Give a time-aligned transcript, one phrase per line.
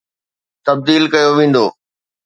[0.65, 1.65] تبديل ڪيو ويندو.